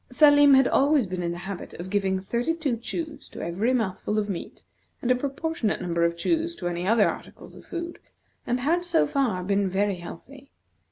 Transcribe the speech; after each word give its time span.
Salim 0.09 0.55
had 0.55 0.67
always 0.67 1.05
been 1.05 1.21
in 1.21 1.31
the 1.31 1.37
habit 1.45 1.75
of 1.75 1.91
giving 1.91 2.19
thirty 2.19 2.55
two 2.55 2.75
chews 2.75 3.29
to 3.29 3.39
every 3.39 3.71
mouthful 3.71 4.17
of 4.17 4.27
meat, 4.29 4.63
and 4.99 5.11
a 5.11 5.15
proportionate 5.15 5.79
number 5.79 6.03
of 6.03 6.17
chews 6.17 6.55
to 6.55 6.67
other 6.67 7.07
articles 7.07 7.53
of 7.55 7.63
food; 7.65 7.99
and 8.47 8.61
had, 8.61 8.83
so 8.83 9.05
far, 9.05 9.43
been 9.43 9.69
very 9.69 9.97
healthy. 9.97 10.49